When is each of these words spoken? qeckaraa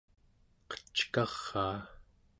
qeckaraa 0.93 1.79